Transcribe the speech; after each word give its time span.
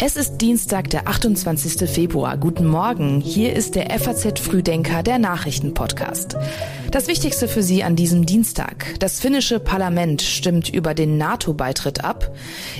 Es 0.00 0.14
ist 0.14 0.38
Dienstag, 0.38 0.90
der 0.90 1.08
28. 1.08 1.90
Februar. 1.90 2.36
Guten 2.36 2.66
Morgen. 2.66 3.20
Hier 3.20 3.52
ist 3.52 3.74
der 3.74 3.90
FAZ 3.98 4.38
Frühdenker, 4.38 5.02
der 5.02 5.18
Nachrichtenpodcast. 5.18 6.36
Das 6.92 7.08
Wichtigste 7.08 7.48
für 7.48 7.64
Sie 7.64 7.82
an 7.82 7.96
diesem 7.96 8.26
Dienstag. 8.26 8.94
Das 9.00 9.18
finnische 9.18 9.58
Parlament 9.58 10.22
stimmt 10.22 10.68
über 10.68 10.94
den 10.94 11.18
NATO-Beitritt 11.18 12.04
ab. 12.04 12.32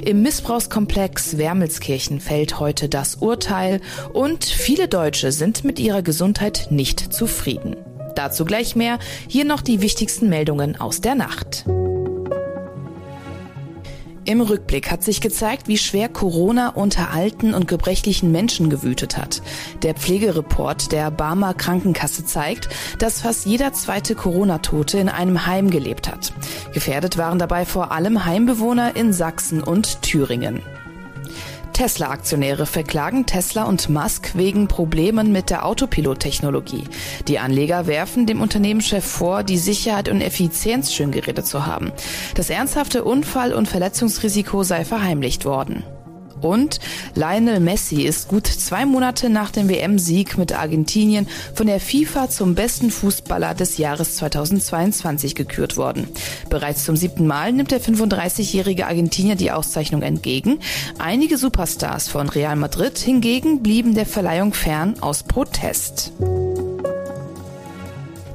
Im 0.04 0.22
Missbrauchskomplex 0.22 1.36
Wermelskirchen 1.36 2.20
fällt 2.20 2.60
heute 2.60 2.88
das 2.88 3.16
Urteil 3.16 3.80
und 4.12 4.44
viele 4.44 4.86
Deutsche 4.86 5.32
sind 5.32 5.64
mit 5.64 5.80
ihrer 5.80 6.02
Gesundheit 6.02 6.68
nicht 6.70 7.12
zufrieden. 7.12 7.76
Dazu 8.14 8.44
gleich 8.44 8.76
mehr. 8.76 9.00
Hier 9.26 9.44
noch 9.44 9.60
die 9.60 9.82
wichtigsten 9.82 10.28
Meldungen 10.28 10.80
aus 10.80 11.00
der 11.00 11.16
Nacht. 11.16 11.66
Im 14.28 14.42
Rückblick 14.42 14.90
hat 14.90 15.02
sich 15.02 15.22
gezeigt, 15.22 15.68
wie 15.68 15.78
schwer 15.78 16.10
Corona 16.10 16.68
unter 16.68 17.12
alten 17.14 17.54
und 17.54 17.66
gebrechlichen 17.66 18.30
Menschen 18.30 18.68
gewütet 18.68 19.16
hat. 19.16 19.40
Der 19.82 19.94
Pflegereport 19.94 20.92
der 20.92 21.10
Barmer 21.10 21.54
Krankenkasse 21.54 22.26
zeigt, 22.26 22.68
dass 22.98 23.22
fast 23.22 23.46
jeder 23.46 23.72
zweite 23.72 24.14
Corona-Tote 24.14 24.98
in 24.98 25.08
einem 25.08 25.46
Heim 25.46 25.70
gelebt 25.70 26.12
hat. 26.12 26.34
Gefährdet 26.74 27.16
waren 27.16 27.38
dabei 27.38 27.64
vor 27.64 27.90
allem 27.90 28.26
Heimbewohner 28.26 28.96
in 28.96 29.14
Sachsen 29.14 29.62
und 29.62 30.02
Thüringen. 30.02 30.60
Tesla-Aktionäre 31.78 32.66
verklagen 32.66 33.24
Tesla 33.24 33.62
und 33.62 33.88
Musk 33.88 34.32
wegen 34.34 34.66
Problemen 34.66 35.30
mit 35.30 35.48
der 35.48 35.64
Autopilot-Technologie. 35.64 36.82
Die 37.28 37.38
Anleger 37.38 37.86
werfen 37.86 38.26
dem 38.26 38.40
Unternehmenschef 38.40 39.04
vor, 39.04 39.44
die 39.44 39.58
Sicherheit 39.58 40.08
und 40.08 40.20
Effizienz 40.20 40.92
schön 40.92 41.12
geredet 41.12 41.46
zu 41.46 41.66
haben. 41.66 41.92
Das 42.34 42.50
ernsthafte 42.50 43.04
Unfall- 43.04 43.54
und 43.54 43.68
Verletzungsrisiko 43.68 44.64
sei 44.64 44.84
verheimlicht 44.84 45.44
worden. 45.44 45.84
Und 46.40 46.80
Lionel 47.14 47.60
Messi 47.60 48.02
ist 48.02 48.28
gut 48.28 48.46
zwei 48.46 48.86
Monate 48.86 49.30
nach 49.30 49.50
dem 49.50 49.68
WM-Sieg 49.68 50.38
mit 50.38 50.52
Argentinien 50.52 51.28
von 51.54 51.66
der 51.66 51.80
FIFA 51.80 52.30
zum 52.30 52.54
besten 52.54 52.90
Fußballer 52.90 53.54
des 53.54 53.78
Jahres 53.78 54.16
2022 54.16 55.34
gekürt 55.34 55.76
worden. 55.76 56.08
Bereits 56.48 56.84
zum 56.84 56.96
siebten 56.96 57.26
Mal 57.26 57.52
nimmt 57.52 57.70
der 57.70 57.80
35-jährige 57.80 58.86
Argentinier 58.86 59.36
die 59.36 59.50
Auszeichnung 59.50 60.02
entgegen. 60.02 60.58
Einige 60.98 61.38
Superstars 61.38 62.08
von 62.08 62.28
Real 62.28 62.56
Madrid 62.56 62.98
hingegen 62.98 63.62
blieben 63.62 63.94
der 63.94 64.06
Verleihung 64.06 64.54
fern 64.54 64.94
aus 65.00 65.22
Protest. 65.22 66.12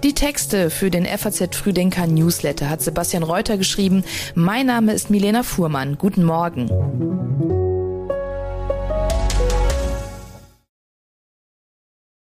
Die 0.04 0.14
Texte 0.14 0.70
für 0.70 0.92
den 0.92 1.06
FAZ 1.06 1.56
Frühdenker 1.56 2.08
Newsletter 2.08 2.70
hat 2.70 2.82
Sebastian 2.82 3.23
Reuter 3.23 3.58
geschrieben. 3.58 4.04
Mein 4.36 4.66
Name 4.66 4.92
ist 4.92 5.10
Milena 5.10 5.44
Fuhrmann. 5.44 5.98
Guten 5.98 6.26
Morgen. 6.26 7.62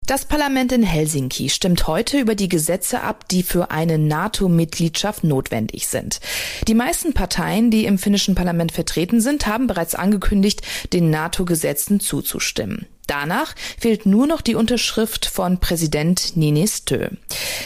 Das 0.08 0.24
Parlament 0.24 0.72
in 0.72 0.82
Helsinki 0.82 1.50
stimmt 1.50 1.86
heute 1.86 2.18
über 2.18 2.34
die 2.34 2.48
Gesetze 2.48 3.02
ab, 3.02 3.28
die 3.28 3.42
für 3.42 3.70
eine 3.70 3.98
NATO-Mitgliedschaft 3.98 5.22
notwendig 5.22 5.86
sind. 5.86 6.20
Die 6.66 6.72
meisten 6.72 7.12
Parteien, 7.12 7.70
die 7.70 7.84
im 7.84 7.98
finnischen 7.98 8.34
Parlament 8.34 8.72
vertreten 8.72 9.20
sind, 9.20 9.46
haben 9.46 9.66
bereits 9.66 9.94
angekündigt, 9.94 10.62
den 10.94 11.10
NATO-Gesetzen 11.10 12.00
zuzustimmen. 12.00 12.86
Danach 13.06 13.54
fehlt 13.78 14.06
nur 14.06 14.26
noch 14.26 14.40
die 14.40 14.54
Unterschrift 14.54 15.26
von 15.26 15.60
Präsident 15.60 16.38
Ninistö. 16.38 17.10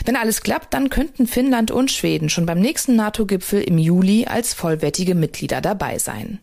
Wenn 0.04 0.16
alles 0.16 0.42
klappt, 0.42 0.74
dann 0.74 0.90
könnten 0.90 1.28
Finnland 1.28 1.70
und 1.70 1.92
Schweden 1.92 2.28
schon 2.28 2.46
beim 2.46 2.58
nächsten 2.58 2.96
NATO-Gipfel 2.96 3.62
im 3.62 3.78
Juli 3.78 4.26
als 4.26 4.52
vollwertige 4.52 5.14
Mitglieder 5.14 5.60
dabei 5.60 5.98
sein. 5.98 6.40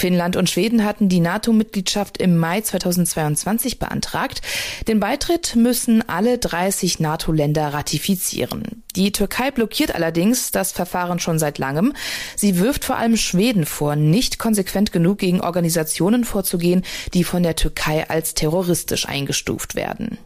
Finnland 0.00 0.36
und 0.36 0.48
Schweden 0.48 0.82
hatten 0.84 1.10
die 1.10 1.20
NATO-Mitgliedschaft 1.20 2.16
im 2.16 2.38
Mai 2.38 2.62
2022 2.62 3.78
beantragt. 3.78 4.40
Den 4.88 4.98
Beitritt 4.98 5.56
müssen 5.56 6.08
alle 6.08 6.38
30 6.38 7.00
NATO-Länder 7.00 7.74
ratifizieren. 7.74 8.82
Die 8.96 9.12
Türkei 9.12 9.50
blockiert 9.50 9.94
allerdings 9.94 10.52
das 10.52 10.72
Verfahren 10.72 11.20
schon 11.20 11.38
seit 11.38 11.58
langem. 11.58 11.92
Sie 12.34 12.58
wirft 12.58 12.86
vor 12.86 12.96
allem 12.96 13.18
Schweden 13.18 13.66
vor, 13.66 13.94
nicht 13.94 14.38
konsequent 14.38 14.90
genug 14.90 15.18
gegen 15.18 15.42
Organisationen 15.42 16.24
vorzugehen, 16.24 16.82
die 17.12 17.22
von 17.22 17.42
der 17.42 17.56
Türkei 17.56 18.08
als 18.08 18.32
terroristisch 18.32 19.06
eingestuft 19.06 19.74
werden. 19.74 20.16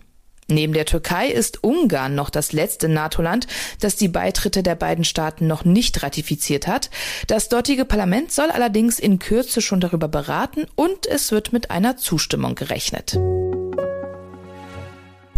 Neben 0.49 0.73
der 0.73 0.85
Türkei 0.85 1.29
ist 1.29 1.65
Ungarn 1.65 2.15
noch 2.15 2.31
das 2.31 2.53
letzte 2.53 2.89
NATO-Land, 2.89 3.47
das 3.81 3.97
die 3.97 4.09
Beitritte 4.09 4.63
der 4.63 4.75
beiden 4.75 5.05
Staaten 5.05 5.47
noch 5.47 5.65
nicht 5.65 6.03
ratifiziert 6.03 6.67
hat. 6.67 6.91
Das 7.27 7.49
dortige 7.49 7.85
Parlament 7.85 8.33
soll 8.33 8.51
allerdings 8.51 8.99
in 8.99 9.19
Kürze 9.19 9.61
schon 9.61 9.81
darüber 9.81 10.09
beraten 10.09 10.67
und 10.75 11.07
es 11.07 11.33
wird 11.33 11.53
mit 11.53 11.71
einer 11.71 11.97
Zustimmung 11.97 12.55
gerechnet. 12.55 13.19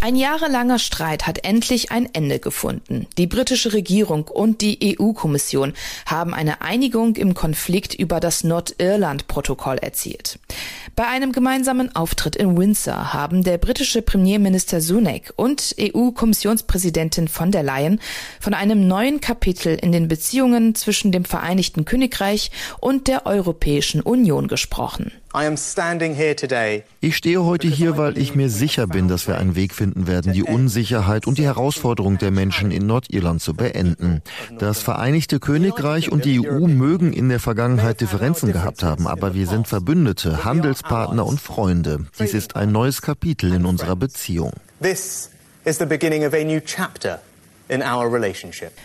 Ein 0.00 0.14
jahrelanger 0.14 0.78
Streit 0.78 1.26
hat 1.26 1.44
endlich 1.44 1.90
ein 1.90 2.08
Ende 2.12 2.38
gefunden. 2.38 3.06
Die 3.16 3.26
britische 3.26 3.72
Regierung 3.72 4.28
und 4.28 4.60
die 4.60 4.98
EU-Kommission 4.98 5.72
haben 6.04 6.34
eine 6.34 6.60
Einigung 6.60 7.16
im 7.16 7.34
Konflikt 7.34 7.94
über 7.94 8.20
das 8.20 8.44
Nordirland-Protokoll 8.44 9.78
erzielt. 9.78 10.38
Bei 10.94 11.06
einem 11.08 11.32
gemeinsamen 11.32 11.94
Auftritt 11.96 12.36
in 12.36 12.56
Windsor 12.56 13.12
haben 13.14 13.42
der 13.42 13.58
britische 13.58 14.02
Premierminister 14.02 14.80
Sunak 14.80 15.32
und 15.36 15.74
EU-Kommissionspräsidentin 15.80 17.28
von 17.28 17.50
der 17.50 17.62
Leyen 17.62 18.00
von 18.38 18.54
einem 18.54 18.86
neuen 18.86 19.20
Kapitel 19.20 19.76
in 19.80 19.92
den 19.92 20.08
Beziehungen 20.08 20.74
zwischen 20.74 21.10
dem 21.10 21.24
Vereinigten 21.24 21.84
Königreich 21.84 22.50
und 22.80 23.08
der 23.08 23.26
Europäischen 23.26 24.00
Union 24.02 24.46
gesprochen. 24.46 25.12
Ich 27.00 27.16
stehe 27.16 27.44
heute 27.44 27.68
hier, 27.68 27.98
weil 27.98 28.16
ich 28.16 28.34
mir 28.34 28.48
sicher 28.48 28.86
bin, 28.86 29.06
dass 29.06 29.28
wir 29.28 29.36
einen 29.36 29.54
Weg 29.54 29.74
finden 29.74 30.06
werden, 30.06 30.32
die 30.32 30.42
Unsicherheit 30.42 31.26
und 31.26 31.36
die 31.36 31.44
Herausforderung 31.44 32.16
der 32.16 32.30
Menschen 32.30 32.70
in 32.70 32.86
Nordirland 32.86 33.42
zu 33.42 33.52
beenden. 33.52 34.22
Das 34.58 34.82
Vereinigte 34.82 35.38
Königreich 35.38 36.10
und 36.10 36.24
die 36.24 36.48
EU 36.48 36.66
mögen 36.66 37.12
in 37.12 37.28
der 37.28 37.40
Vergangenheit 37.40 38.00
Differenzen 38.00 38.50
gehabt 38.50 38.82
haben, 38.82 39.06
aber 39.06 39.34
wir 39.34 39.46
sind 39.46 39.68
Verbündete, 39.68 40.44
Handelspartner 40.44 41.26
und 41.26 41.38
Freunde. 41.38 42.06
Dies 42.18 42.32
ist 42.32 42.56
ein 42.56 42.72
neues 42.72 43.02
Kapitel 43.02 43.52
in 43.52 43.66
unserer 43.66 43.96
Beziehung. 43.96 44.52
This 44.80 45.30
is 45.66 45.76
the 45.76 45.84
beginning 45.84 46.24
of 46.24 46.32
a 46.32 46.42
new 46.44 46.60
chapter 46.60 47.20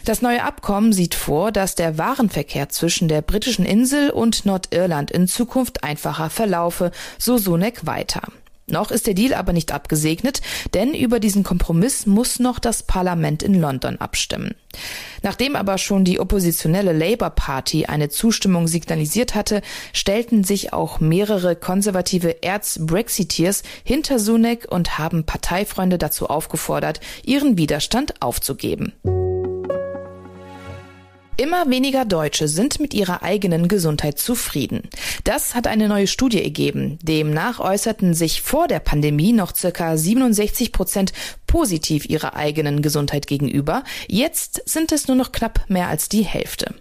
das 0.06 0.22
neue 0.22 0.44
Abkommen 0.44 0.94
sieht 0.94 1.16
vor, 1.16 1.52
dass 1.52 1.76
der 1.76 1.98
Warenverkehr 1.98 2.70
zwischen 2.70 3.08
der 3.08 3.22
britischen 3.22 3.66
Insel 3.66 4.10
und 4.10 4.46
Nordirland 4.46 5.12
in 5.12 5.28
Zukunft 5.28 5.84
einfacher 5.84 6.30
verlaufe, 6.30 6.92
so 7.18 7.38
Sunak 7.38 7.86
weiter. 7.86 8.22
Noch 8.68 8.92
ist 8.92 9.08
der 9.08 9.14
Deal 9.14 9.34
aber 9.34 9.54
nicht 9.54 9.72
abgesegnet, 9.72 10.42
denn 10.74 10.94
über 10.94 11.20
diesen 11.20 11.44
Kompromiss 11.44 12.06
muss 12.06 12.40
noch 12.40 12.60
das 12.60 12.84
Parlament 12.84 13.44
in 13.44 13.60
London 13.60 13.98
abstimmen. 13.98 14.56
Nachdem 15.24 15.56
aber 15.56 15.78
schon 15.78 16.06
die 16.06 16.20
oppositionelle 16.20 16.94
Labour 16.94 17.32
Party 17.32 17.86
eine 17.86 18.10
Zustimmung 18.10 18.68
signalisiert 18.68 19.36
hatte, 19.36 19.62
stellten 19.94 20.44
sich 20.44 20.74
auch 20.74 21.00
mehrere 21.00 21.56
konservative 21.56 22.44
Erz-Brexiteers 22.44 23.64
hinter 23.84 24.20
Sunak 24.20 24.68
und 24.70 24.98
haben 24.98 25.26
Parteifreunde 25.26 25.98
dazu 25.98 26.28
aufgefordert, 26.28 27.02
ihren 27.24 27.58
Widerstand 27.58 28.22
aufzugeben. 28.22 28.94
Immer 31.42 31.68
weniger 31.72 32.06
Deutsche 32.06 32.48
sind 32.48 32.80
mit 32.80 32.94
ihrer 32.94 33.24
eigenen 33.24 33.68
Gesundheit 33.68 34.20
zufrieden. 34.20 34.84
Das 35.24 35.56
hat 35.56 35.66
eine 35.66 35.88
neue 35.88 36.06
Studie 36.06 36.44
ergeben. 36.44 37.00
Demnach 37.02 37.60
äußerten 37.60 38.14
sich 38.14 38.44
vor 38.44 38.68
der 38.68 38.78
Pandemie 38.78 39.34
noch 39.34 39.56
circa 39.56 39.98
67 39.98 40.72
Prozent 40.72 41.14
positiv 41.48 42.06
ihrer 42.06 42.36
eigenen 42.36 42.84
Gesundheit 42.84 43.26
gegenüber. 43.26 43.84
Jetzt 44.08 44.70
sind 44.70 44.92
es 44.92 45.08
nur 45.08 45.18
noch 45.18 45.32
knapp 45.32 45.66
mehr 45.68 45.88
als 45.88 46.10
die 46.10 46.22
Hälfte. 46.22 46.76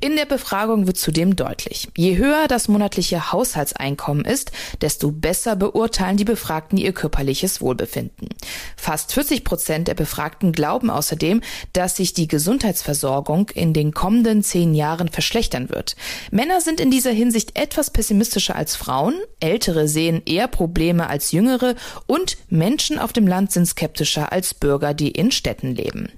In 0.00 0.16
der 0.16 0.26
Befragung 0.26 0.86
wird 0.86 0.98
zudem 0.98 1.36
deutlich, 1.36 1.88
je 1.96 2.16
höher 2.16 2.46
das 2.48 2.68
monatliche 2.68 3.32
Haushaltseinkommen 3.32 4.24
ist, 4.24 4.52
desto 4.80 5.10
besser 5.10 5.56
beurteilen 5.56 6.16
die 6.16 6.24
Befragten 6.24 6.78
ihr 6.78 6.92
körperliches 6.92 7.60
Wohlbefinden. 7.60 8.28
Fast 8.76 9.12
40 9.12 9.44
Prozent 9.44 9.88
der 9.88 9.94
Befragten 9.94 10.52
glauben 10.52 10.90
außerdem, 10.90 11.40
dass 11.72 11.96
sich 11.96 12.12
die 12.12 12.28
Gesundheitsversorgung 12.28 13.50
in 13.50 13.72
den 13.72 13.92
kommenden 13.92 14.42
zehn 14.42 14.74
Jahren 14.74 15.08
verschlechtern 15.08 15.70
wird. 15.70 15.96
Männer 16.30 16.60
sind 16.60 16.80
in 16.80 16.90
dieser 16.90 17.12
Hinsicht 17.12 17.58
etwas 17.58 17.90
pessimistischer 17.90 18.56
als 18.56 18.76
Frauen, 18.76 19.14
Ältere 19.40 19.88
sehen 19.88 20.22
eher 20.26 20.48
Probleme 20.48 21.08
als 21.08 21.32
Jüngere 21.32 21.74
und 22.06 22.36
Menschen 22.48 22.98
auf 22.98 23.12
dem 23.12 23.26
Land 23.26 23.52
sind 23.52 23.66
skeptischer 23.66 24.32
als 24.32 24.54
Bürger, 24.54 24.94
die 24.94 25.10
in 25.10 25.30
Städten 25.30 25.74
leben. 25.74 26.10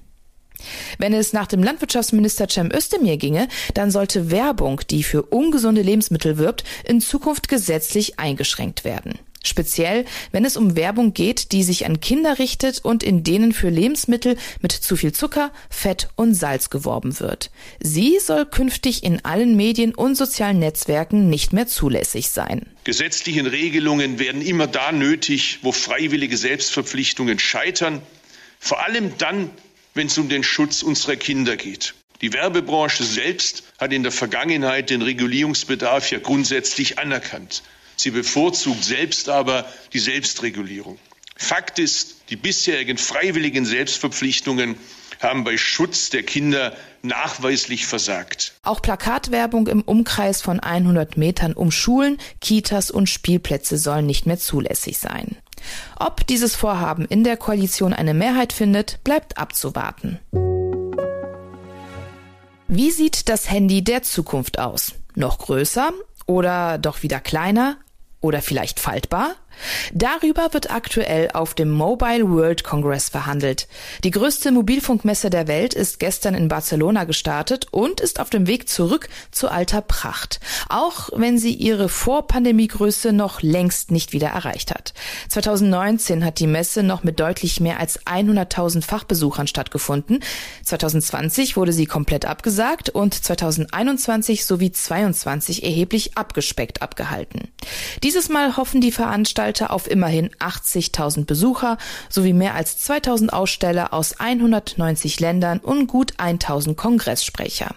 Wenn 0.97 1.13
es 1.13 1.33
nach 1.33 1.47
dem 1.47 1.63
Landwirtschaftsminister 1.63 2.47
Cem 2.49 2.71
Özdemir 2.71 3.17
ginge, 3.17 3.47
dann 3.73 3.91
sollte 3.91 4.31
Werbung, 4.31 4.81
die 4.89 5.03
für 5.03 5.23
ungesunde 5.23 5.81
Lebensmittel 5.81 6.37
wirbt, 6.37 6.63
in 6.85 7.01
Zukunft 7.01 7.47
gesetzlich 7.47 8.19
eingeschränkt 8.19 8.83
werden. 8.83 9.19
Speziell, 9.43 10.03
wenn 10.33 10.43
es 10.43 10.57
um 10.57 10.75
Werbung 10.75 11.13
geht, 11.13 11.53
die 11.53 11.63
sich 11.63 11.85
an 11.85 12.01
Kinder 12.01 12.39
richtet 12.39 12.83
und 12.83 13.03
in 13.03 13.23
denen 13.23 13.53
für 13.53 13.69
Lebensmittel 13.69 14.35
mit 14.61 14.73
zu 14.73 14.97
viel 14.97 15.13
Zucker, 15.13 15.51
Fett 15.69 16.09
und 16.17 16.33
Salz 16.33 16.69
geworben 16.69 17.19
wird. 17.21 17.49
Sie 17.79 18.19
soll 18.19 18.45
künftig 18.45 19.03
in 19.03 19.23
allen 19.23 19.55
Medien 19.55 19.95
und 19.95 20.15
sozialen 20.15 20.59
Netzwerken 20.59 21.29
nicht 21.29 21.53
mehr 21.53 21.67
zulässig 21.67 22.29
sein. 22.29 22.65
Gesetzlichen 22.83 23.47
Regelungen 23.47 24.19
werden 24.19 24.41
immer 24.41 24.67
da 24.67 24.91
nötig, 24.91 25.59
wo 25.61 25.71
freiwillige 25.71 26.35
Selbstverpflichtungen 26.35 27.39
scheitern, 27.39 28.01
vor 28.59 28.85
allem 28.85 29.13
dann, 29.19 29.51
wenn 29.99 30.07
es 30.07 30.17
um 30.17 30.29
den 30.29 30.43
Schutz 30.43 30.81
unserer 30.81 31.17
Kinder 31.17 31.57
geht. 31.57 31.93
Die 32.21 32.31
Werbebranche 32.31 33.03
selbst 33.03 33.63
hat 33.79 33.91
in 33.91 34.01
der 34.01 34.13
Vergangenheit 34.13 34.91
den 34.91 35.01
Regulierungsbedarf 35.01 36.09
ja 36.09 36.19
grundsätzlich 36.19 36.99
anerkannt. 36.99 37.63
Sie 37.97 38.11
bevorzugt 38.11 38.81
selbst 38.81 39.27
aber 39.27 39.69
die 39.91 39.99
Selbstregulierung. 39.99 40.97
Fakt 41.35 41.79
ist, 41.79 42.15
die 42.29 42.37
bisherigen 42.37 42.97
freiwilligen 42.97 43.65
Selbstverpflichtungen 43.65 44.77
haben 45.19 45.43
bei 45.43 45.57
Schutz 45.57 46.09
der 46.09 46.23
Kinder 46.23 46.75
nachweislich 47.01 47.85
versagt. 47.85 48.53
Auch 48.63 48.81
Plakatwerbung 48.81 49.67
im 49.67 49.81
Umkreis 49.81 50.41
von 50.41 50.59
100 50.59 51.17
Metern 51.17 51.53
um 51.53 51.71
Schulen, 51.71 52.17
Kitas 52.41 52.89
und 52.89 53.09
Spielplätze 53.09 53.77
sollen 53.77 54.05
nicht 54.05 54.25
mehr 54.25 54.39
zulässig 54.39 54.97
sein. 54.97 55.37
Ob 55.97 56.25
dieses 56.27 56.55
Vorhaben 56.55 57.05
in 57.05 57.23
der 57.23 57.37
Koalition 57.37 57.93
eine 57.93 58.13
Mehrheit 58.13 58.53
findet, 58.53 59.03
bleibt 59.03 59.37
abzuwarten. 59.37 60.19
Wie 62.67 62.91
sieht 62.91 63.29
das 63.29 63.49
Handy 63.49 63.83
der 63.83 64.03
Zukunft 64.03 64.59
aus? 64.59 64.93
Noch 65.15 65.39
größer 65.39 65.91
oder 66.27 66.77
doch 66.77 67.03
wieder 67.03 67.19
kleiner? 67.19 67.77
Oder 68.21 68.41
vielleicht 68.41 68.79
faltbar? 68.79 69.35
Darüber 69.93 70.53
wird 70.53 70.71
aktuell 70.71 71.29
auf 71.33 71.53
dem 71.53 71.69
Mobile 71.69 72.29
World 72.29 72.63
Congress 72.63 73.09
verhandelt. 73.09 73.67
Die 74.03 74.11
größte 74.11 74.51
Mobilfunkmesse 74.51 75.29
der 75.29 75.47
Welt 75.47 75.73
ist 75.73 75.99
gestern 75.99 76.35
in 76.35 76.47
Barcelona 76.47 77.03
gestartet 77.03 77.67
und 77.71 77.99
ist 77.99 78.19
auf 78.19 78.29
dem 78.29 78.47
Weg 78.47 78.69
zurück 78.69 79.09
zu 79.31 79.49
alter 79.49 79.81
Pracht, 79.81 80.39
auch 80.69 81.09
wenn 81.15 81.37
sie 81.37 81.53
ihre 81.53 81.89
Vorpandemiegröße 81.89 83.11
noch 83.11 83.41
längst 83.41 83.91
nicht 83.91 84.13
wieder 84.13 84.29
erreicht 84.29 84.71
hat. 84.71 84.93
2019 85.27 86.23
hat 86.23 86.39
die 86.39 86.47
Messe 86.47 86.83
noch 86.83 87.03
mit 87.03 87.19
deutlich 87.19 87.59
mehr 87.59 87.79
als 87.79 88.05
100.000 88.05 88.83
Fachbesuchern 88.83 89.47
stattgefunden. 89.47 90.19
2020 90.63 91.57
wurde 91.57 91.73
sie 91.73 91.85
komplett 91.85 92.25
abgesagt 92.25 92.89
und 92.89 93.13
2021 93.13 94.45
sowie 94.45 94.71
22 94.71 95.63
erheblich 95.63 96.17
abgespeckt 96.17 96.81
abgehalten. 96.81 97.49
Dieses 98.03 98.29
Mal 98.29 98.57
hoffen 98.57 98.81
die 98.81 98.91
Veranstalter 98.91 99.48
Veranstalter 99.49 99.73
auf 99.73 99.89
immerhin 99.89 100.29
80.000 100.39 101.25
Besucher 101.25 101.77
sowie 102.09 102.33
mehr 102.33 102.53
als 102.53 102.77
2000 102.79 103.33
Aussteller 103.33 103.93
aus 103.93 104.19
190 104.19 105.19
Ländern 105.19 105.59
und 105.59 105.87
gut 105.87 106.13
1000 106.17 106.77
Kongresssprecher. 106.77 107.73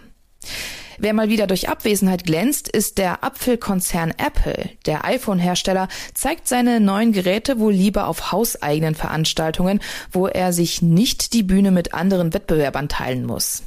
Wer 0.98 1.14
mal 1.14 1.30
wieder 1.30 1.46
durch 1.46 1.69
Abwesenheit 1.70 2.24
glänzt, 2.24 2.69
ist 2.69 2.98
der 2.98 3.24
Apfelkonzern 3.24 4.12
Apple. 4.19 4.69
Der 4.84 5.06
iPhone-Hersteller 5.06 5.88
zeigt 6.14 6.46
seine 6.46 6.78
neuen 6.78 7.12
Geräte 7.12 7.58
wohl 7.58 7.72
lieber 7.72 8.06
auf 8.06 8.32
hauseigenen 8.32 8.94
Veranstaltungen, 8.94 9.80
wo 10.12 10.26
er 10.26 10.52
sich 10.52 10.82
nicht 10.82 11.32
die 11.32 11.42
Bühne 11.42 11.70
mit 11.70 11.94
anderen 11.94 12.34
Wettbewerbern 12.34 12.88
teilen 12.88 13.24
muss. 13.24 13.62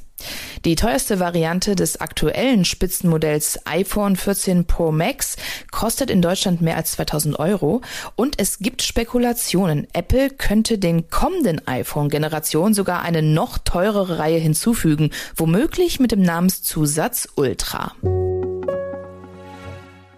Die 0.64 0.76
teuerste 0.76 1.20
Variante 1.20 1.76
des 1.76 2.02
aktuellen 2.02 2.66
Spitzenmodells 2.66 3.60
iPhone 3.66 4.16
14 4.16 4.66
Pro 4.66 4.92
Max 4.92 5.36
kostet 5.72 6.10
in 6.10 6.22
Deutschland 6.22 6.62
mehr 6.62 6.78
als 6.78 6.94
2000 6.94 7.38
Euro 7.38 7.82
und 8.16 8.40
es 8.40 8.60
gibt 8.60 8.82
Spekulationen, 8.82 9.88
Apple 9.94 10.30
könnte 10.32 10.78
den 10.78 11.10
kommenden 11.10 11.68
iPhone-Generationen 11.68 12.74
sogar 12.74 13.04
eine 13.04 13.22
noch 13.22 13.58
teurere 13.60 14.18
Reihe 14.18 14.40
hinzufügen, 14.40 15.12
womöglich 15.36 16.00
mit 16.00 16.12
dem 16.12 16.22
Namenszusatz 16.22 17.28
Ultra. 17.36 17.94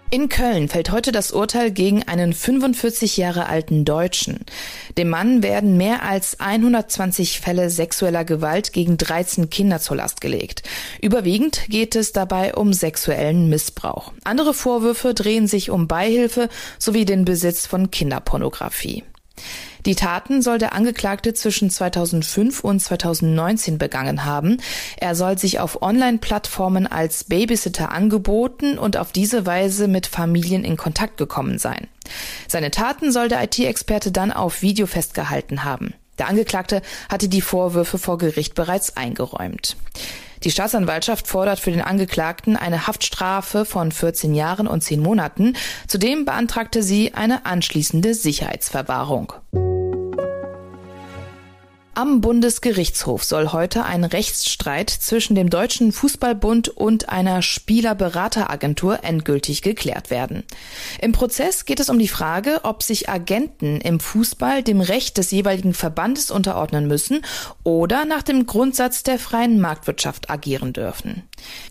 In 0.09 0.29
Köln 0.29 0.69
fällt 0.69 0.91
heute 0.91 1.11
das 1.11 1.33
Urteil 1.33 1.69
gegen 1.69 2.03
einen 2.03 2.31
45 2.31 3.17
Jahre 3.17 3.47
alten 3.47 3.83
Deutschen. 3.83 4.45
Dem 4.97 5.09
Mann 5.09 5.43
werden 5.43 5.75
mehr 5.75 6.01
als 6.03 6.39
120 6.39 7.41
Fälle 7.41 7.69
sexueller 7.69 8.23
Gewalt 8.23 8.71
gegen 8.71 8.95
13 8.95 9.49
Kinder 9.49 9.81
zur 9.81 9.97
Last 9.97 10.21
gelegt. 10.21 10.63
Überwiegend 11.01 11.65
geht 11.67 11.97
es 11.97 12.13
dabei 12.13 12.55
um 12.55 12.71
sexuellen 12.71 13.49
Missbrauch. 13.49 14.13
Andere 14.23 14.53
Vorwürfe 14.53 15.13
drehen 15.13 15.45
sich 15.45 15.71
um 15.71 15.89
Beihilfe 15.89 16.47
sowie 16.79 17.03
den 17.03 17.25
Besitz 17.25 17.65
von 17.65 17.91
Kinderpornografie. 17.91 19.03
Die 19.85 19.95
Taten 19.95 20.41
soll 20.41 20.57
der 20.57 20.73
Angeklagte 20.73 21.33
zwischen 21.33 21.69
2005 21.69 22.63
und 22.63 22.79
2019 22.81 23.77
begangen 23.77 24.25
haben. 24.25 24.57
Er 24.97 25.15
soll 25.15 25.37
sich 25.37 25.59
auf 25.59 25.81
Online-Plattformen 25.81 26.87
als 26.87 27.23
Babysitter 27.23 27.91
angeboten 27.91 28.77
und 28.77 28.97
auf 28.97 29.11
diese 29.11 29.45
Weise 29.45 29.87
mit 29.87 30.07
Familien 30.07 30.63
in 30.63 30.75
Kontakt 30.75 31.17
gekommen 31.17 31.57
sein. 31.57 31.87
Seine 32.47 32.71
Taten 32.71 33.11
soll 33.11 33.29
der 33.29 33.43
IT-Experte 33.43 34.11
dann 34.11 34.31
auf 34.31 34.61
Video 34.61 34.87
festgehalten 34.87 35.63
haben. 35.63 35.93
Der 36.17 36.27
Angeklagte 36.27 36.81
hatte 37.09 37.29
die 37.29 37.41
Vorwürfe 37.41 37.97
vor 37.97 38.17
Gericht 38.17 38.55
bereits 38.55 38.97
eingeräumt. 38.97 39.77
Die 40.47 40.51
Staatsanwaltschaft 40.51 41.27
fordert 41.27 41.59
für 41.59 41.71
den 41.71 41.81
Angeklagten 41.81 42.55
eine 42.55 42.87
Haftstrafe 42.87 43.65
von 43.65 43.91
14 43.91 44.33
Jahren 44.33 44.65
und 44.65 44.81
10 44.81 45.01
Monaten. 45.01 45.57
Zudem 45.89 46.23
beantragte 46.23 46.83
sie 46.83 47.13
eine 47.13 47.45
anschließende 47.45 48.13
Sicherheitsverwahrung. 48.13 49.33
Am 51.97 52.21
Bundesgerichtshof 52.21 53.23
soll 53.23 53.53
heute 53.53 53.83
ein 53.83 54.03
Rechtsstreit 54.03 54.91
zwischen 54.91 55.33
dem 55.33 55.49
Deutschen 55.49 55.91
Fußballbund 55.91 56.69
und 56.69 57.09
einer 57.09 57.41
Spielerberateragentur 57.41 59.03
endgültig 59.03 59.63
geklärt 59.63 60.11
werden. 60.11 60.43
Im 61.01 61.11
Prozess 61.11 61.65
geht 61.65 61.79
es 61.79 61.89
um 61.89 61.97
die 61.97 62.07
Frage, 62.07 62.59
ob 62.61 62.83
sich 62.83 63.09
Agenten 63.09 63.81
im 63.81 63.99
Fußball 63.99 64.61
dem 64.61 64.79
Recht 64.79 65.17
des 65.17 65.31
jeweiligen 65.31 65.73
Verbandes 65.73 66.29
unterordnen 66.29 66.87
müssen 66.87 67.25
oder 67.63 68.05
nach 68.05 68.21
dem 68.21 68.45
Grundsatz 68.45 69.01
der 69.01 69.17
freien 69.17 69.59
Marktwirtschaft 69.59 70.29
agieren 70.29 70.73
dürfen. 70.73 71.23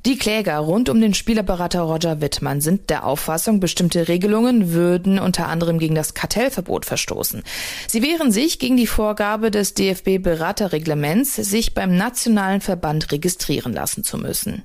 Die 0.05 0.19
Kläger 0.19 0.58
rund 0.58 0.88
um 0.88 1.00
den 1.00 1.14
Spielerberater 1.14 1.82
Roger 1.82 2.20
Wittmann 2.20 2.61
sind 2.61 2.90
der 2.90 3.05
Auffassung, 3.05 3.61
bestimmte 3.61 4.08
Regelungen 4.08 4.73
würden 4.73 5.20
unter 5.20 5.46
anderem 5.49 5.78
gegen 5.78 5.94
das 5.94 6.14
Kartellverbot 6.14 6.84
verstoßen. 6.84 7.44
Sie 7.87 8.02
wehren 8.02 8.32
sich 8.32 8.58
gegen 8.58 8.76
die 8.76 8.87
Vorgabe 8.87 9.50
des 9.50 9.75
DFB-Beraterreglements, 10.18 11.36
sich 11.36 11.74
beim 11.74 11.96
nationalen 11.96 12.60
Verband 12.60 13.12
registrieren 13.12 13.72
lassen 13.72 14.04
zu 14.04 14.18
müssen. 14.18 14.62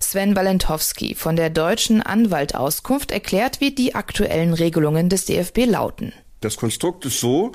Sven 0.00 0.34
Walentowski 0.34 1.14
von 1.14 1.36
der 1.36 1.50
Deutschen 1.50 2.00
Anwaltauskunft 2.00 3.12
erklärt, 3.12 3.60
wie 3.60 3.74
die 3.74 3.94
aktuellen 3.94 4.54
Regelungen 4.54 5.08
des 5.08 5.26
DFB 5.26 5.66
lauten. 5.66 6.12
Das 6.40 6.56
Konstrukt 6.56 7.04
ist 7.04 7.20
so, 7.20 7.52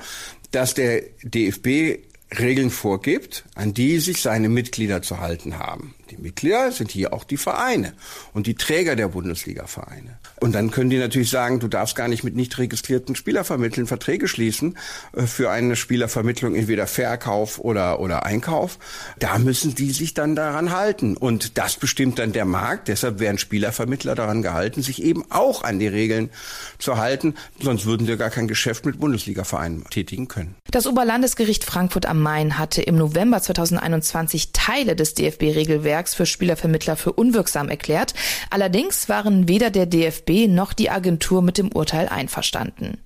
dass 0.52 0.74
der 0.74 1.02
DFB 1.22 1.98
Regeln 2.38 2.70
vorgibt, 2.70 3.44
an 3.54 3.74
die 3.74 3.98
sich 3.98 4.22
seine 4.22 4.48
Mitglieder 4.48 5.02
zu 5.02 5.20
halten 5.20 5.58
haben. 5.58 5.95
Die 6.10 6.16
Mitglieder 6.16 6.70
sind 6.70 6.92
hier 6.92 7.12
auch 7.12 7.24
die 7.24 7.36
Vereine 7.36 7.92
und 8.32 8.46
die 8.46 8.54
Träger 8.54 8.94
der 8.94 9.08
Bundesliga-Vereine. 9.08 10.18
Und 10.40 10.54
dann 10.54 10.70
können 10.70 10.90
die 10.90 10.98
natürlich 10.98 11.30
sagen, 11.30 11.58
du 11.58 11.66
darfst 11.66 11.96
gar 11.96 12.06
nicht 12.06 12.22
mit 12.22 12.36
nicht 12.36 12.56
registrierten 12.58 13.16
Spielervermitteln 13.16 13.86
Verträge 13.86 14.28
schließen 14.28 14.76
äh, 15.16 15.26
für 15.26 15.50
eine 15.50 15.74
Spielervermittlung, 15.74 16.54
entweder 16.54 16.86
Verkauf 16.86 17.58
oder, 17.58 17.98
oder 18.00 18.24
Einkauf. 18.24 18.78
Da 19.18 19.38
müssen 19.38 19.74
die 19.74 19.90
sich 19.90 20.14
dann 20.14 20.36
daran 20.36 20.70
halten. 20.70 21.16
Und 21.16 21.58
das 21.58 21.76
bestimmt 21.76 22.18
dann 22.20 22.32
der 22.32 22.44
Markt. 22.44 22.88
Deshalb 22.88 23.18
werden 23.18 23.38
Spielervermittler 23.38 24.14
daran 24.14 24.42
gehalten, 24.42 24.82
sich 24.82 25.02
eben 25.02 25.24
auch 25.30 25.64
an 25.64 25.80
die 25.80 25.88
Regeln 25.88 26.30
zu 26.78 26.98
halten. 26.98 27.34
Sonst 27.60 27.86
würden 27.86 28.06
wir 28.06 28.16
gar 28.16 28.30
kein 28.30 28.46
Geschäft 28.46 28.86
mit 28.86 29.00
Bundesliga-Vereinen 29.00 29.84
tätigen 29.90 30.28
können. 30.28 30.54
Das 30.70 30.86
Oberlandesgericht 30.86 31.64
Frankfurt 31.64 32.06
am 32.06 32.22
Main 32.22 32.58
hatte 32.58 32.82
im 32.82 32.96
November 32.96 33.42
2021 33.42 34.52
Teile 34.52 34.94
des 34.94 35.14
DFB-Regelwerks 35.14 35.95
Werks 35.96 36.14
für 36.14 36.26
Spielervermittler 36.26 36.94
für 36.94 37.14
unwirksam 37.14 37.70
erklärt. 37.70 38.12
Allerdings 38.50 39.08
waren 39.08 39.48
weder 39.48 39.70
der 39.70 39.86
DFB 39.86 40.46
noch 40.46 40.74
die 40.74 40.90
Agentur 40.90 41.40
mit 41.40 41.56
dem 41.56 41.72
Urteil 41.72 42.06
einverstanden. 42.10 42.98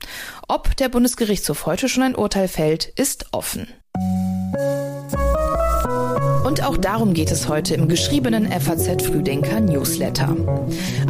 Ob 0.48 0.76
der 0.76 0.88
Bundesgerichtshof 0.88 1.66
heute 1.66 1.88
schon 1.88 2.02
ein 2.02 2.16
Urteil 2.16 2.48
fällt, 2.48 2.86
ist 2.86 3.26
offen. 3.30 3.68
Und 6.50 6.64
auch 6.64 6.76
darum 6.76 7.14
geht 7.14 7.30
es 7.30 7.46
heute 7.46 7.74
im 7.74 7.86
geschriebenen 7.86 8.50
FAZ 8.50 9.04
Frühdenker 9.04 9.60
Newsletter. 9.60 10.36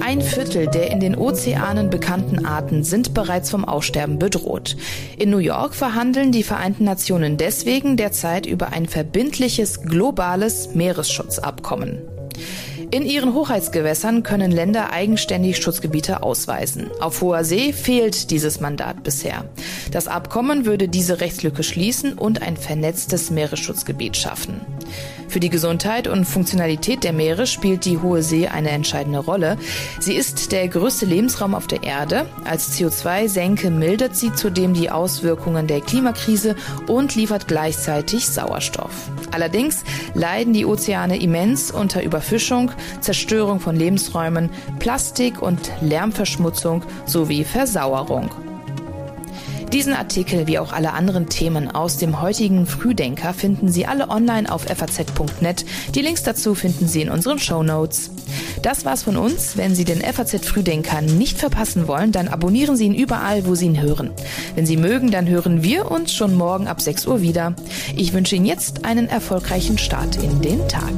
Ein 0.04 0.20
Viertel 0.20 0.66
der 0.66 0.90
in 0.90 1.00
den 1.00 1.16
Ozeanen 1.16 1.88
bekannten 1.88 2.44
Arten 2.44 2.84
sind 2.84 3.14
bereits 3.14 3.48
vom 3.48 3.64
Aussterben 3.64 4.18
bedroht. 4.18 4.76
In 5.16 5.30
New 5.30 5.38
York 5.38 5.74
verhandeln 5.74 6.30
die 6.30 6.42
Vereinten 6.42 6.84
Nationen 6.84 7.38
deswegen 7.38 7.96
derzeit 7.96 8.44
über 8.44 8.74
ein 8.74 8.86
verbindliches 8.86 9.80
globales 9.80 10.74
Meeresschutzabkommen. 10.74 12.00
In 12.92 13.06
ihren 13.06 13.34
Hoheitsgewässern 13.34 14.24
können 14.24 14.50
Länder 14.50 14.92
eigenständig 14.92 15.58
Schutzgebiete 15.58 16.24
ausweisen. 16.24 16.90
Auf 17.00 17.20
hoher 17.20 17.44
See 17.44 17.72
fehlt 17.72 18.30
dieses 18.32 18.60
Mandat 18.60 19.04
bisher. 19.04 19.44
Das 19.92 20.08
Abkommen 20.08 20.66
würde 20.66 20.88
diese 20.88 21.20
Rechtslücke 21.20 21.62
schließen 21.62 22.14
und 22.14 22.42
ein 22.42 22.56
vernetztes 22.56 23.30
Meeresschutzgebiet 23.30 24.16
schaffen. 24.16 24.60
Für 25.30 25.38
die 25.38 25.48
Gesundheit 25.48 26.08
und 26.08 26.24
Funktionalität 26.24 27.04
der 27.04 27.12
Meere 27.12 27.46
spielt 27.46 27.84
die 27.84 27.98
Hohe 27.98 28.20
See 28.20 28.48
eine 28.48 28.70
entscheidende 28.70 29.20
Rolle. 29.20 29.58
Sie 30.00 30.14
ist 30.14 30.50
der 30.50 30.66
größte 30.66 31.06
Lebensraum 31.06 31.54
auf 31.54 31.68
der 31.68 31.84
Erde. 31.84 32.26
Als 32.44 32.76
CO2-Senke 32.76 33.70
mildert 33.70 34.16
sie 34.16 34.34
zudem 34.34 34.74
die 34.74 34.90
Auswirkungen 34.90 35.68
der 35.68 35.82
Klimakrise 35.82 36.56
und 36.88 37.14
liefert 37.14 37.46
gleichzeitig 37.46 38.26
Sauerstoff. 38.26 39.08
Allerdings 39.30 39.84
leiden 40.14 40.52
die 40.52 40.66
Ozeane 40.66 41.22
immens 41.22 41.70
unter 41.70 42.02
Überfischung, 42.02 42.72
Zerstörung 43.00 43.60
von 43.60 43.76
Lebensräumen, 43.76 44.50
Plastik 44.80 45.40
und 45.40 45.70
Lärmverschmutzung 45.80 46.82
sowie 47.06 47.44
Versauerung. 47.44 48.30
Diesen 49.72 49.94
Artikel 49.94 50.48
wie 50.48 50.58
auch 50.58 50.72
alle 50.72 50.94
anderen 50.94 51.28
Themen 51.28 51.70
aus 51.70 51.96
dem 51.96 52.20
heutigen 52.20 52.66
Frühdenker 52.66 53.32
finden 53.32 53.68
Sie 53.68 53.86
alle 53.86 54.08
online 54.08 54.50
auf 54.50 54.62
faz.net. 54.62 55.64
Die 55.94 56.00
Links 56.00 56.24
dazu 56.24 56.56
finden 56.56 56.88
Sie 56.88 57.02
in 57.02 57.08
unseren 57.08 57.38
Show 57.38 57.62
Notes. 57.62 58.10
Das 58.62 58.84
war's 58.84 59.04
von 59.04 59.16
uns. 59.16 59.56
Wenn 59.56 59.76
Sie 59.76 59.84
den 59.84 60.00
FAZ 60.00 60.44
Frühdenker 60.44 61.02
nicht 61.02 61.38
verpassen 61.38 61.86
wollen, 61.86 62.10
dann 62.10 62.26
abonnieren 62.26 62.76
Sie 62.76 62.86
ihn 62.86 62.94
überall, 62.94 63.46
wo 63.46 63.54
Sie 63.54 63.66
ihn 63.66 63.80
hören. 63.80 64.10
Wenn 64.56 64.66
Sie 64.66 64.76
mögen, 64.76 65.12
dann 65.12 65.28
hören 65.28 65.62
wir 65.62 65.88
uns 65.90 66.12
schon 66.12 66.34
morgen 66.34 66.66
ab 66.66 66.80
6 66.80 67.06
Uhr 67.06 67.22
wieder. 67.22 67.54
Ich 67.96 68.12
wünsche 68.12 68.34
Ihnen 68.34 68.46
jetzt 68.46 68.84
einen 68.84 69.08
erfolgreichen 69.08 69.78
Start 69.78 70.16
in 70.16 70.40
den 70.42 70.66
Tag. 70.68 70.92